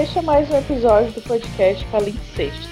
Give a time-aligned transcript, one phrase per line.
[0.00, 2.70] Este é mais um episódio do podcast Palimpsesto.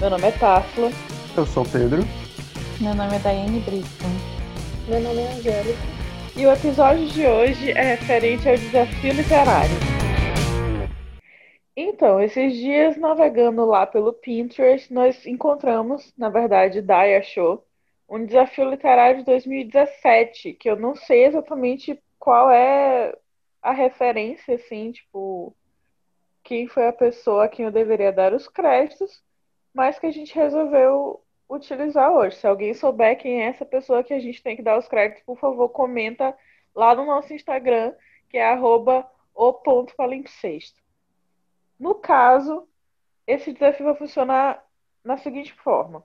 [0.00, 0.88] Meu nome é Tássila.
[1.36, 2.00] Eu sou o Pedro.
[2.80, 3.86] Meu nome é Daiane Brito.
[4.88, 5.78] Meu nome é Angélica.
[6.34, 9.76] E o episódio de hoje é referente ao desafio literário.
[11.76, 17.66] Então, esses dias navegando lá pelo Pinterest, nós encontramos, na verdade, Dai achou,
[18.08, 23.14] um desafio literário de 2017, que eu não sei exatamente qual é
[23.60, 25.54] a referência, assim, tipo,
[26.42, 29.22] quem foi a pessoa a quem eu deveria dar os créditos,
[29.72, 32.36] mas que a gente resolveu utilizar hoje.
[32.36, 35.24] Se alguém souber quem é essa pessoa que a gente tem que dar os créditos,
[35.24, 36.36] por favor, comenta
[36.74, 37.94] lá no nosso Instagram,
[38.28, 39.94] que é arroba o ponto.
[41.78, 42.68] No caso,
[43.26, 44.64] esse desafio vai funcionar
[45.04, 46.04] na seguinte forma.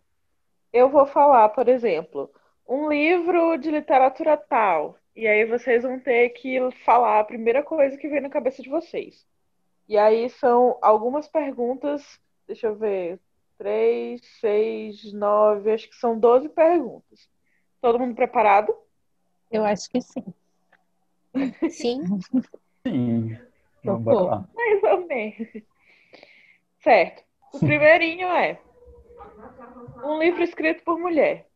[0.72, 2.31] Eu vou falar, por exemplo,
[2.67, 7.98] um livro de literatura tal, e aí vocês vão ter que falar a primeira coisa
[7.98, 9.26] que vem na cabeça de vocês.
[9.88, 13.20] E aí são algumas perguntas, deixa eu ver,
[13.58, 17.30] três, seis, nove, acho que são doze perguntas.
[17.81, 18.75] Todo mundo preparado?
[19.50, 20.25] Eu acho que sim.
[21.70, 22.20] Sim.
[22.86, 23.38] Sim.
[23.84, 24.45] Vamos lá.
[24.56, 25.47] Mais ou menos.
[26.81, 27.23] Certo.
[27.53, 28.59] O primeirinho é
[30.03, 31.47] um livro escrito por mulher.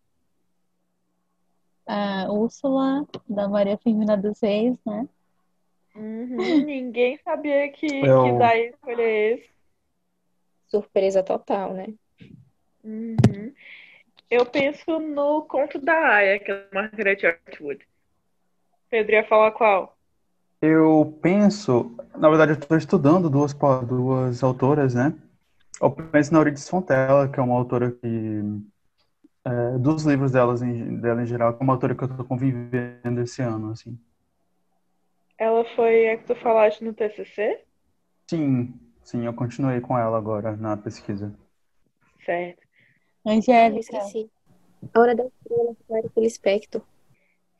[1.86, 5.10] A Úrsula, da Maria Firmina dos Reis, né?
[5.96, 9.52] Uhum, ninguém sabia que, Eu- que daí escolher esse.
[10.68, 11.88] Surpresa total, né?
[12.84, 13.54] Uhum.
[14.30, 17.86] Eu penso no Conto da Aya, que é Margaret Atwood.
[18.90, 19.98] Pedro ia falar qual?
[20.62, 23.54] Eu penso, na verdade, eu estou estudando duas,
[23.88, 25.14] duas autoras, né?
[25.82, 28.42] Eu penso na Euridice Fontella, que é uma autora que,
[29.46, 32.26] é, dos livros delas em, dela em geral, que é uma autora que eu estou
[32.26, 33.98] convivendo esse ano, assim.
[35.42, 37.64] Ela foi a que tu falaste no TCC?
[38.30, 41.36] Sim, sim, eu continuei com ela agora na pesquisa.
[42.24, 42.62] Certo.
[43.26, 43.80] Eu Angélica.
[43.80, 44.30] esqueci.
[44.94, 46.82] A Hora da Estrela, Clarice Lispector.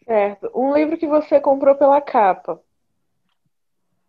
[0.06, 0.52] Certo.
[0.54, 2.62] Um livro que você comprou pela capa.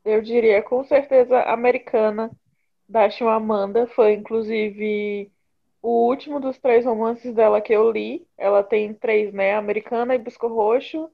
[0.04, 2.30] Eu diria com certeza americana,
[2.86, 3.86] da Chimamanda.
[3.86, 5.32] Foi inclusive
[5.80, 8.28] o último dos três romances dela que eu li.
[8.36, 9.54] Ela tem três, né?
[9.54, 11.08] Americana, Hibisco Roxo.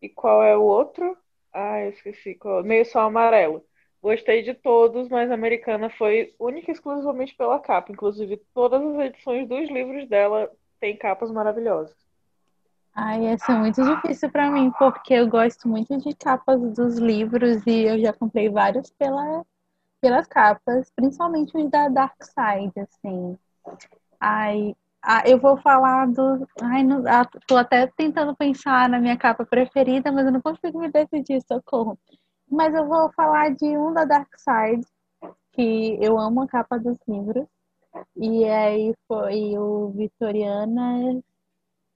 [0.00, 1.18] E qual é o outro?
[1.58, 2.38] Ah, eu esqueci.
[2.64, 3.64] Meio Sol Amarelo.
[4.02, 7.90] Gostei de todos, mas Americana foi única e exclusivamente pela capa.
[7.90, 11.96] Inclusive, todas as edições dos livros dela têm capas maravilhosas.
[12.94, 17.66] Ai, essa é muito difícil pra mim, porque eu gosto muito de capas dos livros
[17.66, 19.42] e eu já comprei vários pela,
[19.98, 23.38] pelas capas, principalmente os da Dark Side, assim.
[24.20, 24.76] Ai,
[25.08, 26.48] ah, eu vou falar do.
[26.60, 30.80] Ai, não, ah, tô até tentando pensar na minha capa preferida, mas eu não consigo
[30.80, 31.96] me decidir, socorro.
[32.50, 34.84] Mas eu vou falar de um da Dark Side,
[35.52, 37.46] que eu amo a capa dos livros.
[38.16, 41.22] E aí foi o Vitoriana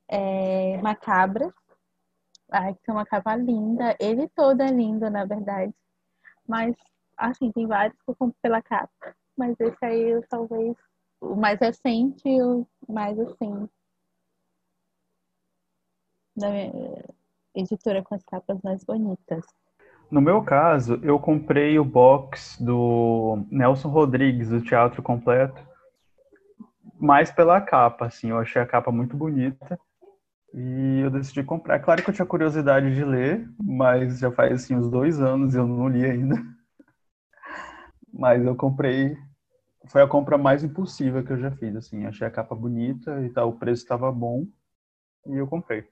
[0.09, 1.53] é, Macabras.
[2.53, 3.97] Ai, que é uma capa linda.
[4.01, 5.75] Ele todo é lindo, na verdade.
[6.47, 6.77] Mas,
[7.17, 9.17] assim, tem vários que eu compro pela capa.
[9.37, 10.77] Mas esse aí, eu, talvez,
[11.21, 13.69] o mais recente e o mais, assim,
[16.37, 16.49] da
[17.55, 19.45] editora com as capas mais bonitas.
[20.11, 25.65] No meu caso, eu comprei o box do Nelson Rodrigues, do Teatro Completo,
[26.99, 29.79] mais pela capa, assim, eu achei a capa muito bonita
[30.53, 31.79] e eu decidi comprar.
[31.81, 35.59] Claro que eu tinha curiosidade de ler, mas já faz, assim, uns dois anos e
[35.59, 36.35] eu não li ainda.
[38.13, 39.17] Mas eu comprei,
[39.87, 43.31] foi a compra mais impulsiva que eu já fiz, assim, achei a capa bonita e
[43.31, 44.47] tal, o preço estava bom
[45.27, 45.87] e eu comprei.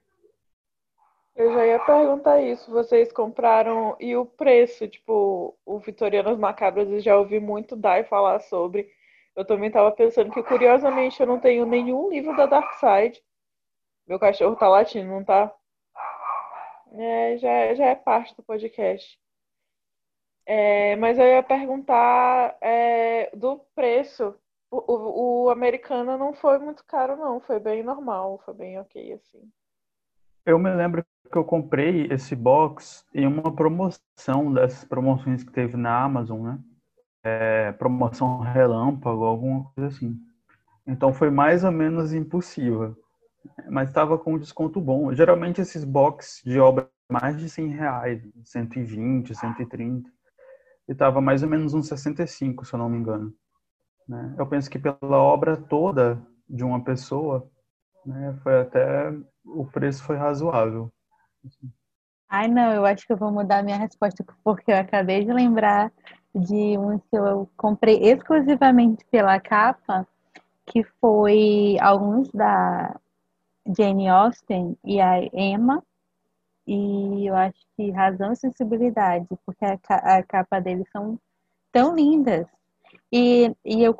[1.35, 2.69] Eu já ia perguntar isso.
[2.69, 4.85] Vocês compraram e o preço?
[4.89, 8.91] Tipo, o Vitorianas Macabras eu já ouvi muito Dai falar sobre.
[9.35, 13.23] Eu também tava pensando que, curiosamente, eu não tenho nenhum livro da Dark Side.
[14.05, 15.53] Meu cachorro tá latindo, não tá?
[16.91, 19.17] É, já, já é parte do podcast.
[20.51, 24.33] É, mas eu ia perguntar é, do preço.
[24.71, 27.39] O, o, o americano não foi muito caro, não.
[27.39, 29.47] Foi bem normal, foi bem ok, assim.
[30.43, 35.77] Eu me lembro que eu comprei esse box em uma promoção dessas promoções que teve
[35.77, 36.59] na Amazon, né?
[37.23, 40.19] É, promoção relâmpago, alguma coisa assim.
[40.87, 42.97] Então foi mais ou menos impossível.
[43.69, 45.13] Mas estava com um desconto bom.
[45.13, 50.09] Geralmente esses box de obra mais de 100 reais, 120, 130.
[50.89, 53.31] E estava mais ou menos uns 65, se eu não me engano.
[54.07, 54.33] Né?
[54.39, 56.19] Eu penso que pela obra toda
[56.49, 57.47] de uma pessoa,
[58.03, 59.13] né, foi até
[59.45, 60.91] o preço foi razoável.
[62.27, 65.91] Ai, não, eu acho que eu vou mudar minha resposta, porque eu acabei de lembrar
[66.33, 70.07] de um que eu comprei exclusivamente pela capa,
[70.65, 72.99] que foi alguns da
[73.77, 75.83] Jane Austen e a Emma,
[76.67, 79.77] e eu acho que Razão e Sensibilidade, porque a,
[80.17, 81.19] a capa deles são
[81.71, 82.47] tão lindas.
[83.11, 83.97] E, e eu,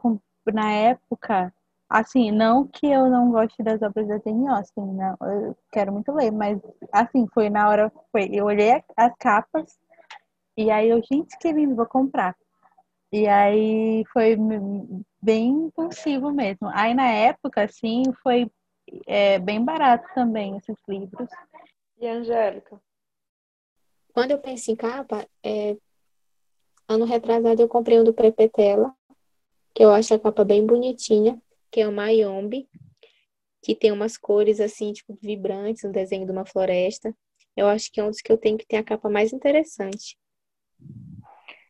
[0.54, 1.54] na época,
[1.90, 6.12] assim, não que eu não goste das obras da Jane Austen, não, eu quero muito
[6.12, 6.60] ler, mas,
[6.92, 9.80] assim, foi na hora, foi, eu olhei as capas,
[10.58, 12.36] e aí eu, gente, que lindo, vou comprar.
[13.12, 14.38] E aí foi
[15.22, 16.70] bem impulsivo mesmo.
[16.74, 18.52] Aí na época, assim, foi
[19.08, 21.30] é, bem barato também esses livros.
[22.00, 22.82] E Angélica?
[24.14, 25.76] Quando eu penso em capa, é...
[26.88, 28.94] ano retrasado eu comprei um do Prepetela,
[29.76, 32.70] que eu acho a capa bem bonitinha, que é o Mayombe,
[33.62, 37.14] que tem umas cores assim, tipo, vibrantes, um desenho de uma floresta.
[37.56, 40.18] Eu acho que é um dos que eu tenho que ter a capa mais interessante.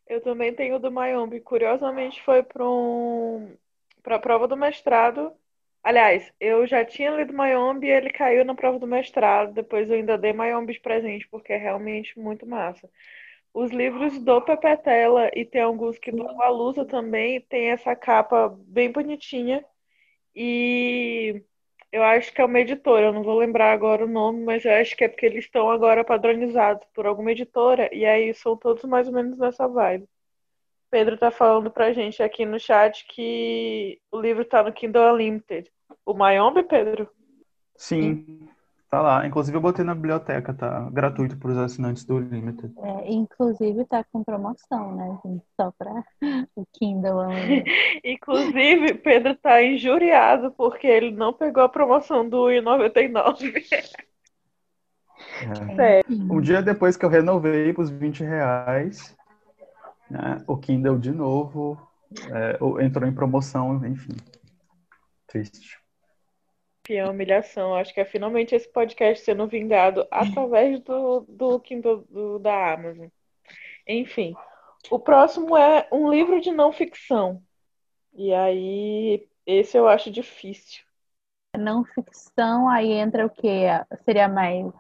[0.08, 1.42] Eu também tenho o do Mayombe.
[1.42, 3.52] Curiosamente, foi para um...
[4.06, 5.32] a prova do mestrado.
[5.90, 9.54] Aliás, eu já tinha lido Mayombe e ele caiu na prova do mestrado.
[9.54, 12.88] Depois eu ainda dei Mayombe de presente, porque é realmente muito massa.
[13.54, 18.92] Os livros do Pepetela e tem alguns que do Alusa também tem essa capa bem
[18.92, 19.66] bonitinha.
[20.36, 21.44] E
[21.92, 24.74] eu acho que é uma editora, eu não vou lembrar agora o nome, mas eu
[24.74, 28.84] acho que é porque eles estão agora padronizados por alguma editora, e aí são todos
[28.86, 30.08] mais ou menos nessa vibe.
[30.92, 35.72] Pedro tá falando pra gente aqui no chat que o livro tá no Kindle Unlimited.
[36.10, 37.08] O Mayombe, Pedro?
[37.78, 38.50] Sim,
[38.90, 39.28] tá lá.
[39.28, 42.74] Inclusive eu botei na biblioteca, tá gratuito para os assinantes do Unlimited.
[42.80, 45.46] É, inclusive tá com promoção, né, gente?
[45.56, 46.04] Só para
[46.56, 47.72] o Kindle Unlimited.
[48.04, 53.54] inclusive, Pedro tá injuriado porque ele não pegou a promoção do R$1,99.
[55.78, 56.02] É.
[56.10, 59.16] Um dia depois que eu renovei para os 20 reais,
[60.10, 61.80] né, o Kindle de novo
[62.32, 64.16] é, entrou em promoção, enfim.
[65.28, 65.78] Triste.
[66.90, 67.76] Que humilhação.
[67.76, 73.10] Acho que é finalmente esse podcast sendo vingado através do, do Kindle do, da Amazon.
[73.88, 74.36] Enfim.
[74.90, 77.44] O próximo é um livro de não ficção.
[78.12, 80.84] E aí, esse eu acho difícil.
[81.56, 83.68] Não ficção, aí entra o quê?
[84.04, 84.74] Seria mais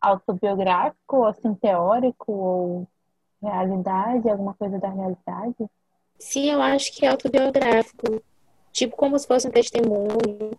[0.00, 2.88] autobiográfico, assim, teórico, ou
[3.40, 5.70] realidade, alguma coisa da realidade?
[6.18, 8.20] Sim, eu acho que é autobiográfico.
[8.72, 10.58] Tipo como se fosse um testemunho.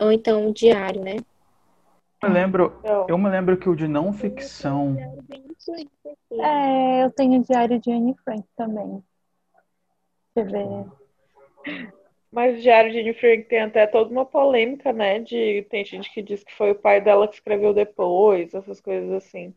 [0.00, 1.16] Ou então um diário, né?
[2.22, 4.96] Eu me lembro, eu me lembro que o de não ficção.
[6.32, 9.02] É, eu tenho o diário de Anne Frank também.
[10.34, 10.86] Deixa eu
[11.66, 11.86] ver.
[12.32, 15.20] Mas o diário de Anne Frank tem até toda uma polêmica, né?
[15.20, 19.12] De, tem gente que diz que foi o pai dela que escreveu depois, essas coisas
[19.12, 19.54] assim.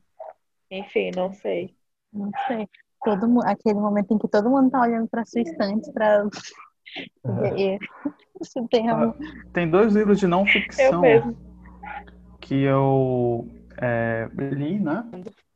[0.70, 1.74] Enfim, não sei.
[2.12, 2.68] Não sei.
[3.04, 6.28] Todo, aquele momento em que todo mundo tá olhando para sua estante para
[7.24, 7.80] ver
[8.42, 9.14] se tem ah,
[9.54, 11.02] Tem dois livros de não ficção
[12.40, 13.48] que eu
[13.78, 15.04] é, li, né?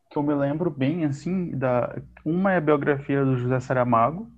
[0.09, 1.95] Que eu me lembro bem, assim, da...
[2.25, 4.29] Uma é a biografia do José Saramago.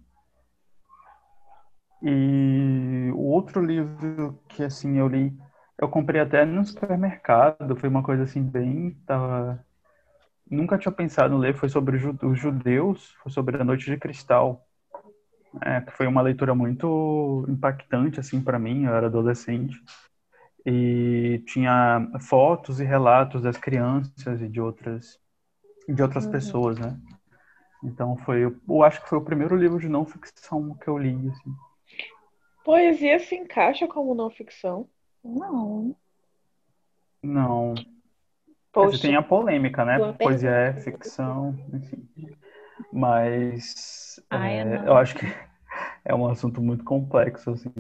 [2.01, 5.35] E o outro livro que, assim, eu li,
[5.79, 8.91] eu comprei até no supermercado, foi uma coisa, assim, bem...
[9.05, 9.63] Tava
[10.49, 14.63] nunca tinha pensado em ler foi sobre os judeus, foi sobre a Noite de Cristal,
[15.61, 18.85] é, que foi uma leitura muito impactante assim para mim.
[18.85, 19.79] Eu era adolescente
[20.65, 25.19] e tinha fotos e relatos das crianças e de outras
[25.87, 26.31] de outras uhum.
[26.31, 26.97] pessoas, né?
[27.83, 31.29] Então foi, eu acho que foi o primeiro livro de não ficção que eu li.
[31.29, 31.53] Assim.
[32.63, 34.87] Poesia se encaixa como não ficção?
[35.21, 35.93] Não.
[37.21, 37.73] Não.
[38.71, 39.01] Poxa.
[39.01, 39.99] Tem a polêmica, né?
[40.13, 42.09] Poesia é ficção, enfim.
[42.91, 45.25] Mas Ai, é, eu, eu, acho que
[46.05, 47.71] é um assunto muito complexo, assim.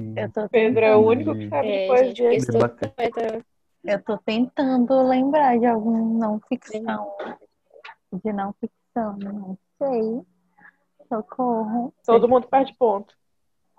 [0.51, 2.31] Pedro é o único que sabe é, poesia.
[2.31, 3.45] Gente,
[3.83, 7.15] eu tô tentando lembrar de algum não ficção.
[8.13, 10.25] De não ficção, não sei.
[11.09, 11.93] Socorro.
[12.05, 13.13] Todo mundo perde ponto.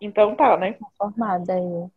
[0.00, 0.76] Então tá, né?
[0.98, 1.90] Formada aí.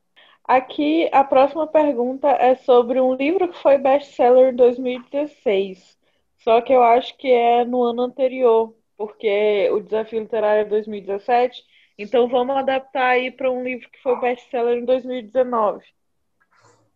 [0.46, 5.98] Aqui, a próxima pergunta é sobre um livro que foi best-seller em 2016.
[6.38, 11.64] Só que eu acho que é no ano anterior, porque o Desafio Literário é 2017.
[11.98, 15.86] Então vamos adaptar aí para um livro que foi best-seller em 2019.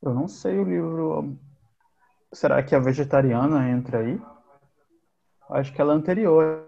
[0.02, 1.38] Eu não sei o livro.
[2.34, 4.20] Será que a Vegetariana entra aí?
[5.50, 6.68] Acho que ela é anterior.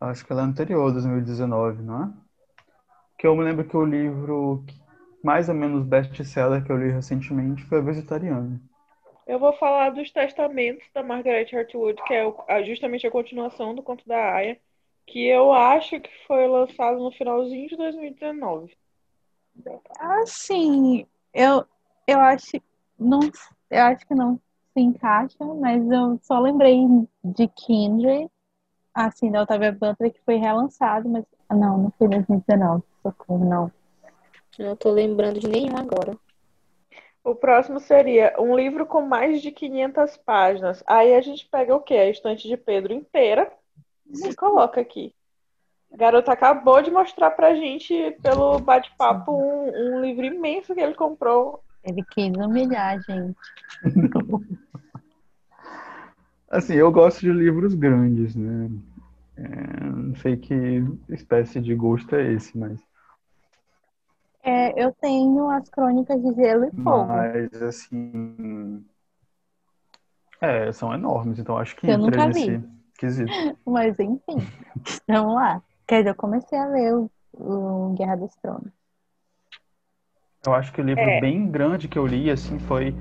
[0.00, 2.12] Acho que ela é anterior, 2019, não é?
[3.18, 4.64] Que eu me lembro que o livro
[5.22, 8.60] mais ou menos best-seller que eu li recentemente foi a Vegetariana.
[9.26, 14.06] Eu vou falar dos Testamentos da Margaret Atwood, que é justamente a continuação do conto
[14.06, 14.58] da Aya,
[15.06, 18.76] que eu acho que foi lançado no finalzinho de 2019.
[19.98, 21.64] Assim, eu,
[22.06, 22.60] eu acho
[22.98, 23.20] não,
[23.70, 24.36] eu acho que não
[24.72, 26.78] se encaixa, mas eu só lembrei
[27.22, 28.30] de Kindred,
[28.94, 33.72] assim, da Octavia Butler, que foi relançado, mas não, não foi 2019, socorro, não.
[34.58, 36.16] Não tô lembrando de nenhum agora.
[37.24, 40.82] O próximo seria um livro com mais de 500 páginas.
[40.86, 41.94] Aí a gente pega o quê?
[41.94, 43.52] A estante de Pedro inteira
[44.06, 45.14] e coloca aqui.
[45.92, 50.94] A garota acabou de mostrar pra gente, pelo bate-papo, um, um livro imenso que ele
[50.94, 51.62] comprou.
[51.84, 53.36] Ele quis humilhar a gente.
[56.48, 58.70] Assim, eu gosto de livros grandes, né?
[59.36, 60.54] É, não sei que
[61.08, 62.78] espécie de gosto é esse, mas.
[64.42, 67.06] É, eu tenho as crônicas de Gelo e Fogo.
[67.06, 68.84] Mas, assim.
[70.40, 72.68] É, são enormes, então acho que Eu entra nunca nesse vi.
[72.98, 73.32] quesito.
[73.64, 74.38] Mas enfim,
[75.06, 75.62] vamos lá.
[75.86, 78.72] Quer dizer, eu comecei a ler o, o Guerra dos Tronos.
[80.44, 81.20] Eu acho que o livro É.
[81.20, 82.92] bem grande que eu li, assim, foi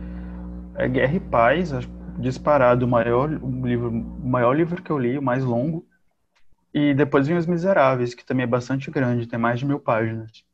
[0.75, 1.71] é, Guerra e Paz,
[2.19, 5.83] disparado o maior, o livro, o maior livro que eu li, o mais longo.
[6.71, 10.45] E depois vem Os Miseráveis, que também é bastante grande, tem mais de mil páginas.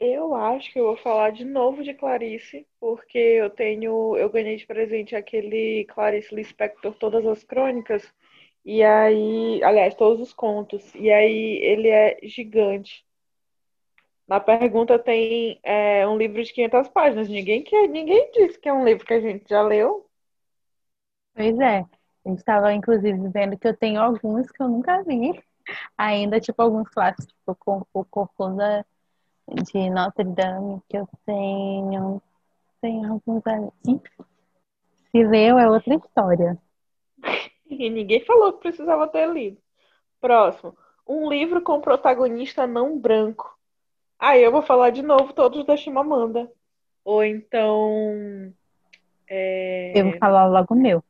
[0.00, 4.56] Eu acho que eu vou falar de novo de Clarice, porque eu tenho, eu ganhei
[4.56, 8.10] de presente aquele Clarice Lispector, todas as crônicas,
[8.64, 13.04] e aí, aliás, todos os contos, e aí ele é gigante.
[14.26, 17.28] Na pergunta tem é, um livro de 500 páginas.
[17.28, 20.08] Ninguém que, ninguém disse que é um livro que a gente já leu.
[21.34, 21.84] Pois é,
[22.24, 25.32] eu estava inclusive vendo que eu tenho alguns que eu nunca vi.
[25.98, 28.86] Ainda, tipo, alguns clássicos, tipo o Corcunda
[29.54, 32.22] de Notre Dame, que eu tenho.
[32.80, 34.00] Tem alguns ali.
[35.10, 36.58] Se leu é outra história.
[37.68, 39.58] E ninguém falou que precisava ter lido.
[40.20, 40.76] Próximo.
[41.06, 43.58] Um livro com protagonista não branco.
[44.18, 46.50] Aí eu vou falar de novo todos da Chimamanda.
[47.04, 48.52] Ou então.
[49.28, 51.02] é, Eu vou falar logo o meu.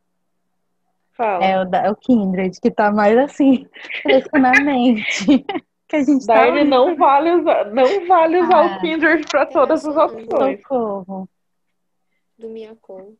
[1.12, 1.44] Fala.
[1.44, 3.68] É o, da, é o Kindred, que tá mais assim,
[4.02, 5.44] fresco na mente.
[5.90, 8.76] Que a gente tá não vale usar, não vale usar Ah.
[8.76, 10.62] o Kindred para todas as opções.
[10.62, 11.28] Socorro.
[12.38, 13.18] Do Miyakoto.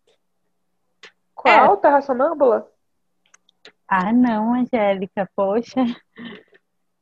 [1.35, 1.77] Qual?
[1.79, 2.71] Terra Sonâmbula?
[3.89, 5.81] Ah, não, Angélica, poxa.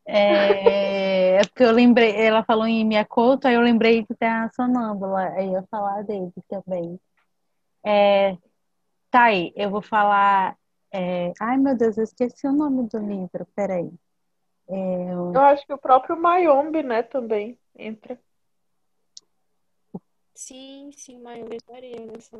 [0.07, 5.21] É, é porque eu lembrei, ela falou em Miyakoto, aí eu lembrei de Terra Sonâmbula,
[5.35, 6.99] aí eu ia falar dele também.
[7.85, 8.39] É,
[9.11, 10.57] tá aí, eu vou falar.
[10.91, 13.91] é, ai, meu Deus, eu esqueci o nome do livro, peraí.
[14.69, 18.19] É, Eu acho que o próprio Mayombe, né, também entra.
[20.35, 22.39] Sim, sim, Maio estaria nessa.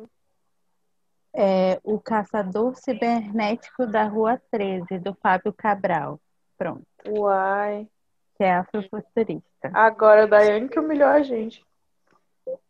[1.33, 6.19] é, o Caçador Cibernético da Rua 13, do Fábio Cabral.
[6.57, 7.87] Pronto, Uai.
[8.37, 9.71] que é afrofuturista.
[9.73, 11.63] Agora a Daiane que humilhou a gente.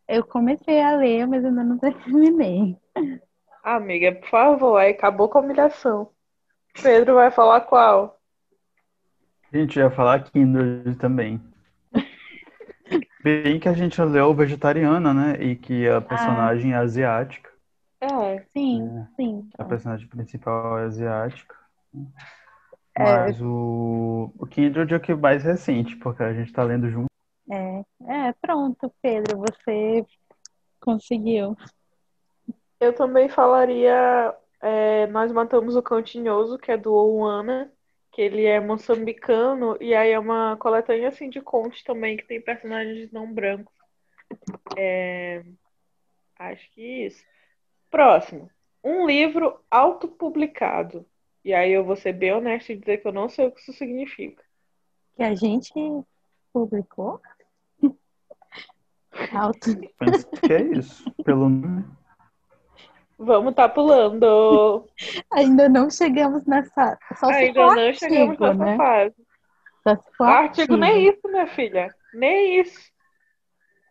[0.08, 2.76] Eu comecei a ler, mas ainda não terminei.
[3.64, 6.12] Amiga, por favor, aí acabou com a humilhação.
[6.82, 8.19] Pedro vai falar qual?
[9.52, 11.42] A gente ia falar Kindred também.
[13.24, 15.44] Bem que a gente leu Vegetariana, né?
[15.44, 17.50] E que a personagem é asiática.
[18.02, 19.08] É, Sim, É.
[19.16, 19.50] sim.
[19.58, 21.56] A personagem principal é asiática.
[22.96, 23.04] É.
[23.04, 27.08] Mas o, o Kindred é o que mais recente, porque a gente tá lendo junto.
[27.52, 30.06] É, é, pronto, Pedro, você
[30.80, 31.58] conseguiu.
[32.80, 37.72] eu também falaria é, Nós Matamos o Cão Tinhoso, que é do Ouana,
[38.20, 42.42] que ele é moçambicano, e aí é uma coletânea assim de contos também, que tem
[42.42, 43.74] personagens não brancos.
[44.78, 45.42] É,
[46.38, 47.24] acho que isso.
[47.90, 48.52] Próximo.
[48.84, 51.06] Um livro autopublicado.
[51.46, 53.62] E aí eu vou ser bem honesta e dizer que eu não sei o que
[53.62, 54.44] isso significa.
[55.16, 55.72] Que a gente
[56.52, 57.22] publicou?
[59.32, 59.80] Auto.
[59.98, 61.86] Penso que é isso, pelo nome.
[63.20, 64.88] Vamos tá pulando.
[65.34, 66.98] Ainda não chegamos nessa.
[67.16, 68.78] Só Ainda não chegamos artigo, nessa né?
[68.78, 69.16] fase.
[69.84, 71.94] Só se for Artigo nem isso, minha filha.
[72.14, 72.90] Nem isso.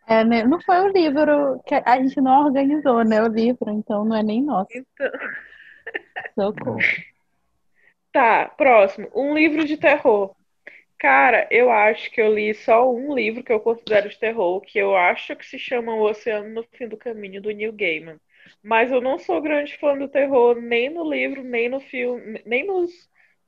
[0.07, 0.45] É, né?
[0.45, 3.23] Não foi o livro que a gente não organizou, né?
[3.23, 4.71] O livro, então não é nem nosso.
[4.75, 5.11] Então,
[6.35, 6.79] Socorro.
[8.11, 9.11] tá, próximo.
[9.15, 10.35] Um livro de terror.
[10.99, 14.79] Cara, eu acho que eu li só um livro que eu considero de terror, que
[14.79, 18.19] eu acho que se chama O Oceano no Fim do Caminho, do Neil Gaiman.
[18.63, 22.67] Mas eu não sou grande fã do terror, nem no livro, nem no filme, nem
[22.67, 22.91] nos.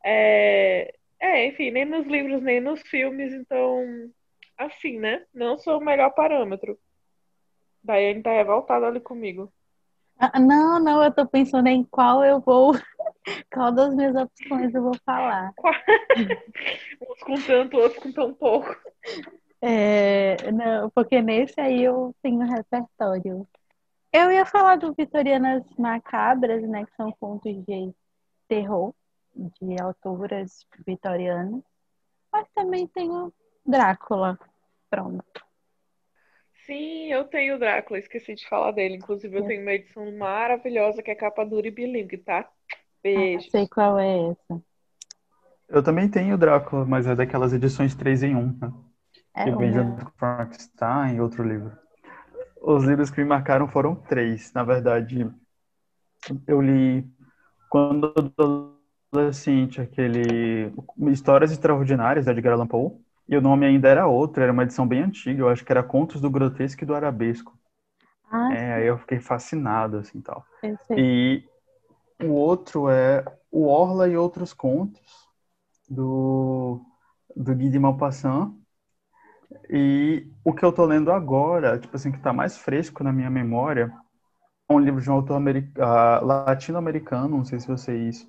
[0.04, 4.10] É, é, enfim, nem nos livros, nem nos filmes, então.
[4.56, 5.24] Assim, né?
[5.32, 6.78] Não sou o melhor parâmetro.
[7.82, 9.50] Daiane tá revoltada ali comigo.
[10.18, 12.74] Ah, não, não, eu tô pensando em qual eu vou
[13.52, 15.52] Qual das minhas opções eu vou falar?
[17.00, 18.74] Uns com tanto, outros com tão pouco.
[19.60, 23.46] É, não, porque nesse aí eu tenho repertório.
[24.12, 26.84] Eu ia falar do Vitorianas Macabras, né?
[26.84, 27.94] Que são contos de
[28.48, 28.92] terror,
[29.34, 31.62] de autoras vitorianas.
[32.32, 33.32] Mas também tenho
[33.64, 34.38] Drácula.
[34.88, 35.24] Pronto.
[36.66, 38.96] Sim, eu tenho Drácula, esqueci de falar dele.
[38.96, 42.48] Inclusive, eu tenho uma edição maravilhosa que é capa dura e bilingue, tá?
[43.02, 43.46] Beijo.
[43.46, 44.62] Ah, sei qual é essa.
[45.68, 48.72] Eu também tenho Drácula, mas é daquelas edições 3 em 1, né?
[49.34, 51.76] É que vem junto com Frankenstein e outro livro.
[52.60, 54.52] Os livros que me marcaram foram três.
[54.52, 55.28] Na verdade,
[56.46, 57.04] eu li
[57.68, 58.12] quando
[59.12, 60.72] adolescente aquele
[61.10, 62.92] Histórias Extraordinárias de Edgar Allan Poe.
[63.28, 65.42] E o nome ainda era outro, era uma edição bem antiga.
[65.42, 67.56] Eu acho que era Contos do Grotesco e do Arabesco.
[68.30, 70.44] Ah, É, aí eu fiquei fascinado, assim, tal.
[70.96, 71.44] E
[72.22, 75.00] o outro é O Orla e Outros Contos,
[75.88, 76.80] do,
[77.36, 78.52] do Guy de Maupassant.
[79.68, 83.30] E o que eu tô lendo agora, tipo assim, que tá mais fresco na minha
[83.30, 83.92] memória,
[84.68, 85.40] é um livro de um autor
[85.78, 88.28] ah, latino-americano, não sei se vocês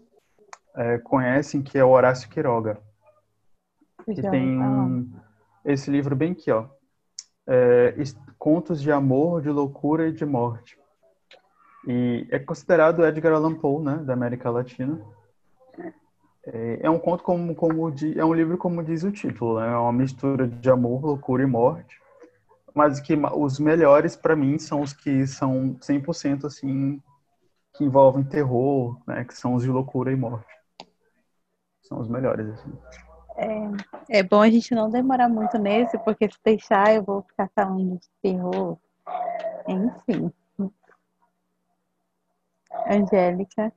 [0.76, 2.80] eh, conhecem, que é o Horácio Quiroga.
[4.06, 5.12] Que tem um,
[5.64, 6.68] esse livro bem aqui, ó.
[7.48, 7.94] É,
[8.38, 10.80] Contos de Amor, de Loucura e de Morte.
[11.88, 15.00] E é considerado Edgar Allan Poe, né, da América Latina.
[16.46, 19.72] É, é um conto como, como é um livro como diz o título, né?
[19.72, 22.00] É uma mistura de amor, loucura e morte.
[22.74, 27.02] Mas que os melhores para mim são os que são 100% assim
[27.74, 30.54] que envolvem terror, né, que são os de loucura e morte.
[31.82, 32.72] São os melhores assim.
[34.10, 37.98] É bom a gente não demorar muito nesse, porque se deixar eu vou ficar falando
[37.98, 38.78] de terror.
[39.68, 40.32] Enfim.
[42.88, 43.72] Angélica.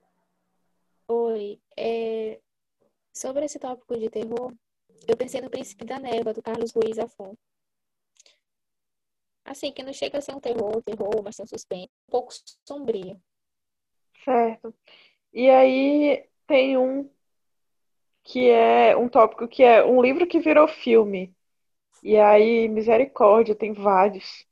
[1.09, 2.41] Oi, é,
[3.15, 4.53] sobre esse tópico de terror,
[5.07, 7.35] eu pensei no Príncipe da Névoa, do Carlos Ruiz Zafón.
[9.45, 12.33] Assim, que não chega a ser um terror, terror, mas tem um suspense, um pouco
[12.67, 13.21] sombrio.
[14.25, 14.75] Certo.
[15.33, 17.11] E aí tem um
[18.23, 21.35] que é um tópico que é um livro que virou filme.
[22.03, 24.47] E aí, misericórdia, tem vários.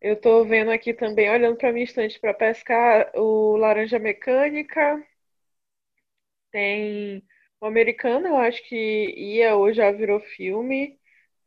[0.00, 5.04] Eu tô vendo aqui também, olhando para minha estante para pescar, o Laranja Mecânica.
[6.52, 7.24] Tem
[7.60, 10.98] o Americano, eu acho que ia ou já virou filme.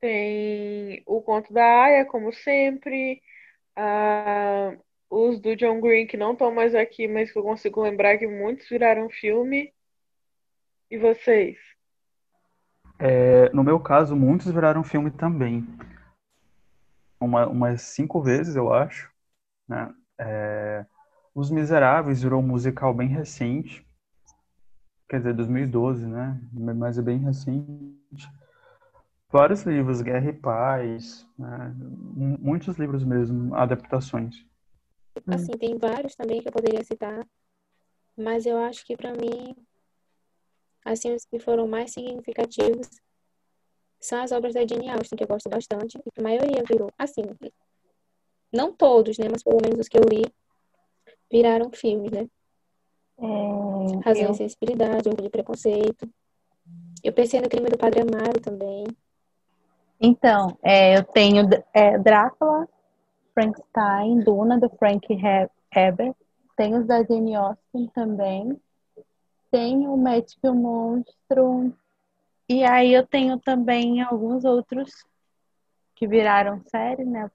[0.01, 3.21] Tem o Conto da Aya, como sempre.
[3.75, 4.75] Ah,
[5.09, 8.27] os do John Green, que não estão mais aqui, mas que eu consigo lembrar que
[8.27, 9.73] muitos viraram filme.
[10.89, 11.57] E vocês?
[12.99, 15.65] É, no meu caso, muitos viraram filme também.
[17.19, 19.11] Uma, umas cinco vezes, eu acho,
[19.67, 19.93] né?
[20.19, 20.85] É,
[21.33, 23.85] Os Miseráveis virou um musical bem recente,
[25.09, 26.39] quer dizer, 2012, né?
[26.53, 28.29] Mas é bem recente.
[29.29, 31.73] Vários livros, Guerra e Paz, né?
[32.39, 34.45] Muitos livros mesmo, adaptações.
[35.27, 37.25] Assim, tem vários também que eu poderia citar,
[38.17, 39.55] mas eu acho que para mim,
[40.83, 42.89] assim, os que foram mais significativos
[43.99, 46.91] são as obras da Jane Austen, que eu gosto bastante, e que a maioria virou,
[46.97, 47.23] assim,
[48.51, 50.23] não todos, né, mas pelo menos os que eu li
[51.31, 52.29] viraram filmes, né?
[53.17, 56.09] É, Razão eu- e Sensibilidade, Orgulho e Preconceito.
[57.03, 58.85] Eu pensei no Crime do Padre Amaro também.
[59.99, 62.67] Então, é, eu tenho é, Drácula,
[63.33, 66.15] Frankenstein, Duna, do Frank He- Herbert.
[66.57, 68.59] Tenho os da Jane Austen também.
[69.51, 71.73] Tenho o Médico e o Monstro.
[72.49, 74.91] E aí eu tenho também alguns outros
[75.95, 77.29] que viraram série, né?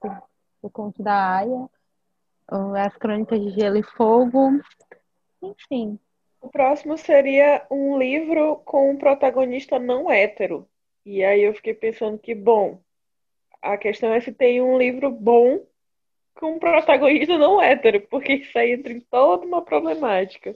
[0.61, 1.69] Por conta da Aya.
[2.51, 4.59] o- As Crônicas de Gelo e Fogo.
[5.41, 5.99] Enfim.
[6.41, 10.67] O próximo seria um livro com um protagonista não hétero.
[11.05, 12.79] E aí eu fiquei pensando que, bom,
[13.61, 15.63] a questão é se tem um livro bom
[16.33, 20.55] com um protagonista não hétero, porque isso aí entra em toda uma problemática.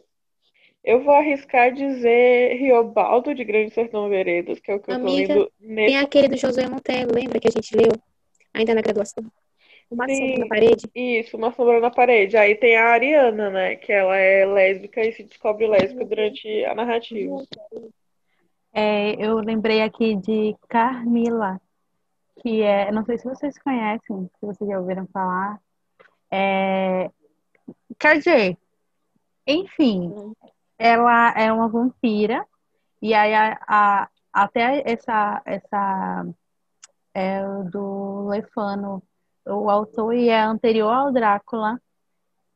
[0.83, 5.01] Eu vou arriscar dizer Riobaldo de Grande Sertão Veredas, que é o que eu tô
[5.01, 5.95] Amiga, lendo Tem nesse.
[5.95, 7.91] aquele do Josué Monteiro, lembra que a gente leu?
[8.53, 9.25] Ainda na graduação.
[9.89, 10.37] Uma sombra Sim.
[10.39, 10.89] na parede.
[10.95, 12.35] Isso, uma sombra na parede.
[12.37, 13.75] Aí tem a Ariana, né?
[13.75, 17.43] Que ela é lésbica e se descobre lésbica durante a narrativa.
[18.73, 21.61] É, eu lembrei aqui de Carmila,
[22.41, 25.59] que é, não sei se vocês conhecem, se vocês já ouviram falar.
[26.29, 27.09] É,
[27.97, 28.57] quer dizer,
[29.47, 30.13] enfim,
[30.77, 32.45] ela é uma vampira
[33.01, 36.25] e aí a, a- até essa essa
[37.13, 39.01] é do Lefano,
[39.45, 41.79] o autor e é anterior ao Drácula.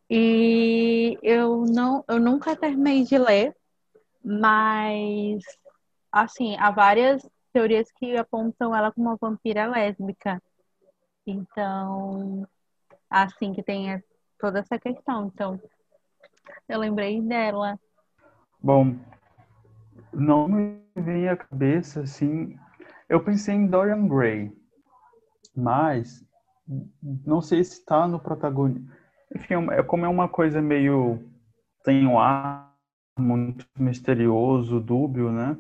[0.10, 3.56] E eu não, eu nunca terminei de ler,
[4.23, 5.43] mas
[6.12, 10.41] assim, há várias teorias que apontam ela como uma vampira lésbica.
[11.28, 12.47] Então,
[13.10, 14.04] assim que tem
[14.39, 15.28] toda essa questão.
[15.28, 15.62] Então,
[16.67, 17.80] eu lembrei dela.
[18.62, 18.95] Bom,
[20.12, 22.58] não me vem à cabeça assim.
[23.08, 24.52] Eu pensei em Dorian Gray,
[25.56, 26.25] mas
[27.25, 28.91] não sei se está no protagonista.
[29.36, 31.19] Enfim, é, é como é uma coisa meio.
[31.84, 32.73] tem um ar
[33.17, 35.58] muito misterioso, dúbio, né?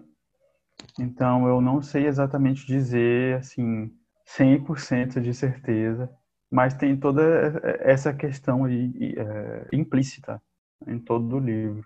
[0.97, 3.91] Então eu não sei exatamente dizer assim
[4.25, 6.09] 100% de certeza,
[6.49, 7.21] mas tem toda
[7.79, 10.41] essa questão aí é, implícita
[10.87, 11.85] em todo o livro.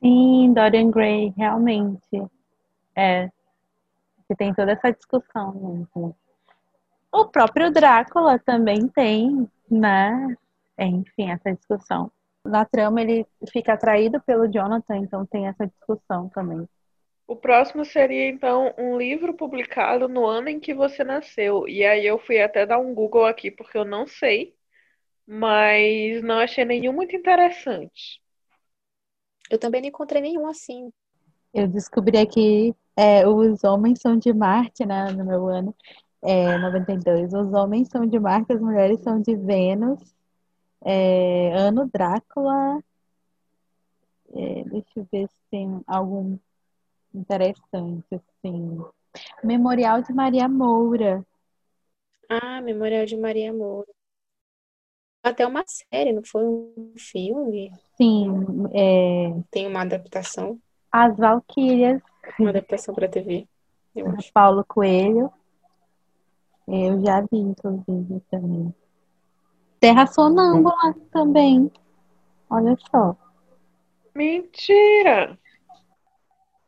[0.00, 2.22] Sim, Dorian Gray, realmente.
[2.94, 3.30] É.
[4.18, 6.16] Você tem toda essa discussão mesmo.
[7.12, 10.34] O próprio Drácula também tem, né?
[10.78, 12.10] Enfim, essa discussão.
[12.44, 16.66] Na trama ele fica atraído pelo Jonathan, então tem essa discussão também.
[17.26, 21.68] O próximo seria então um livro publicado no ano em que você nasceu.
[21.68, 24.54] E aí eu fui até dar um Google aqui porque eu não sei,
[25.26, 28.20] mas não achei nenhum muito interessante.
[29.50, 30.90] Eu também não encontrei nenhum assim.
[31.54, 35.74] Eu descobri aqui é, os homens são de Marte, né, no meu ano,
[36.22, 37.34] é, 92.
[37.34, 40.14] Os homens são de Marte, as mulheres são de Vênus.
[40.84, 42.82] É, ano Drácula.
[44.34, 46.38] É, deixa eu ver se tem algum
[47.12, 48.80] interessante, assim.
[49.44, 51.24] Memorial de Maria Moura.
[52.28, 53.88] Ah, Memorial de Maria Moura.
[55.22, 57.70] Até uma série, não foi um filme?
[57.96, 58.28] Sim.
[58.72, 59.32] É...
[59.50, 60.58] Tem uma adaptação.
[60.90, 62.02] As Valquírias.
[62.38, 63.46] Uma adaptação para TV.
[64.32, 65.32] Paulo Coelho.
[66.66, 68.74] Eu já vi, inclusive, também.
[69.80, 71.70] Terra Sonâmbula também.
[72.48, 73.16] Olha só.
[74.14, 75.38] Mentira!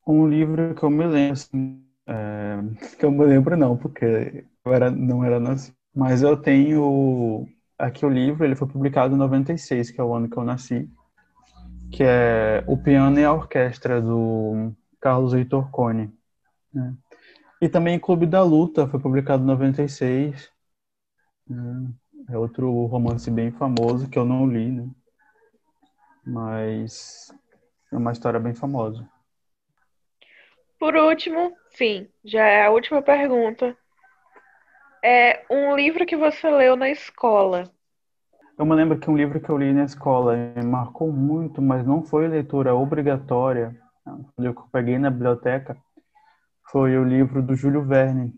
[0.07, 2.59] Um livro que eu me lembro, assim, é,
[2.98, 5.76] que eu me lembro não, porque eu era, não era nascido.
[5.94, 7.46] Mas eu tenho
[7.78, 10.88] aqui o livro, ele foi publicado em 96, que é o ano que eu nasci,
[11.92, 16.12] que é O Piano e a Orquestra, do Carlos Heitor Cone.
[16.72, 16.94] Né?
[17.64, 20.53] E também Clube da Luta, foi publicado em 96.
[21.48, 21.88] Né?
[22.29, 24.87] É outro romance bem famoso que eu não li, né?
[26.27, 27.35] Mas
[27.90, 29.09] é uma história bem famosa.
[30.79, 33.74] Por último, sim, já é a última pergunta.
[35.03, 37.72] É um livro que você leu na escola.
[38.59, 41.83] Eu me lembro que um livro que eu li na escola me marcou muito, mas
[41.87, 43.74] não foi leitura obrigatória.
[44.07, 45.83] O livro que eu peguei na biblioteca
[46.74, 48.34] foi o livro do Júlio Verne,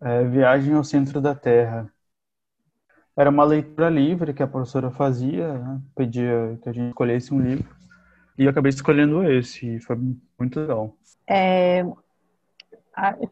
[0.00, 1.88] é, Viagem ao Centro da Terra.
[3.16, 5.80] Era uma leitura livre que a professora fazia, né?
[5.94, 7.72] pedia que a gente escolhesse um livro.
[8.36, 9.96] E eu acabei escolhendo esse, e foi
[10.36, 10.96] muito legal.
[11.24, 11.84] É,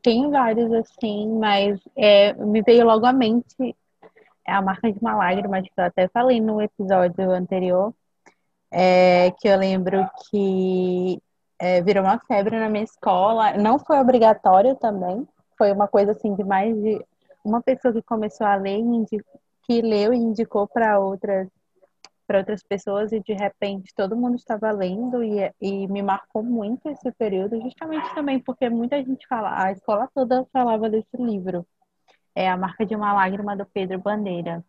[0.01, 3.75] tem vários assim, mas é, me veio logo à mente
[4.47, 7.93] é a marca de uma lágrima, que eu até falei no episódio anterior,
[8.71, 11.21] é, que eu lembro que
[11.61, 13.53] é, virou uma febre na minha escola.
[13.53, 17.05] Não foi obrigatório também, foi uma coisa assim de mais de
[17.45, 18.81] uma pessoa que começou a ler,
[19.65, 21.49] que leu e indicou para outras
[22.27, 26.89] para outras pessoas e de repente todo mundo estava lendo e, e me marcou muito
[26.89, 31.67] esse período, justamente também porque muita gente fala, a escola toda falava desse livro.
[32.33, 34.65] É A Marca de uma Lágrima do Pedro Bandeira.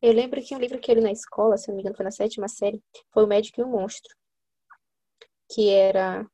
[0.00, 2.04] Eu lembro que um livro que eu li na escola, se não me engano, foi
[2.04, 4.17] na sétima série, foi O Médico e o Monstro.
[5.50, 6.26] Que era,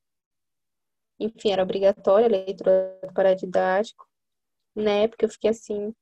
[1.19, 4.07] enfim, era obrigatória a leitura para didático.
[4.75, 5.95] Na época eu fiquei assim.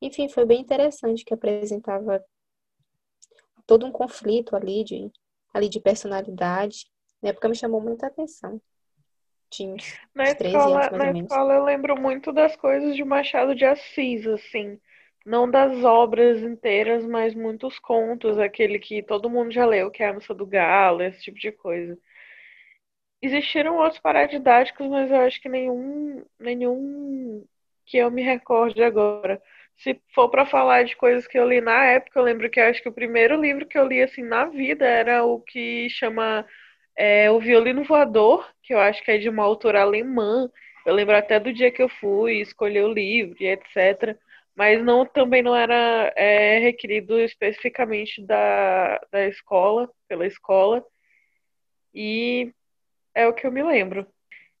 [0.00, 2.22] Enfim, foi bem interessante que apresentava
[3.66, 5.10] todo um conflito ali de,
[5.54, 6.90] ali de personalidade.
[7.22, 8.60] Na época me chamou muita atenção.
[9.48, 9.76] Tinha
[10.14, 14.80] na escola, anos, na escola eu lembro muito das coisas de Machado de Assis, assim.
[15.24, 20.08] Não das obras inteiras, mas muitos contos, aquele que todo mundo já leu, que é
[20.08, 21.98] a Missa do Galo, esse tipo de coisa.
[23.20, 27.44] Existiram outros paradidáticos, mas eu acho que nenhum, nenhum
[27.86, 29.40] que eu me recorde agora
[29.82, 32.82] se for para falar de coisas que eu li na época, eu lembro que acho
[32.82, 36.46] que o primeiro livro que eu li assim na vida era o que chama
[36.96, 40.48] é, O Violino Voador, que eu acho que é de uma autora alemã.
[40.86, 44.16] Eu lembro até do dia que eu fui escolher o livro e etc.
[44.54, 50.84] Mas não também não era é, requerido especificamente da, da escola, pela escola.
[51.94, 52.52] E
[53.14, 54.06] é o que eu me lembro.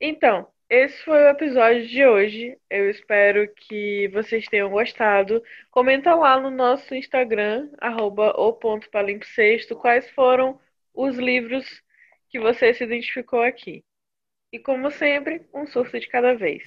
[0.00, 2.56] Então, esse foi o episódio de hoje.
[2.70, 5.42] Eu espero que vocês tenham gostado.
[5.70, 8.32] Comenta lá no nosso Instagram, arroba
[9.76, 10.58] quais foram
[10.94, 11.66] os livros
[12.30, 13.84] que você se identificou aqui.
[14.50, 16.62] E como sempre, um surto de cada vez.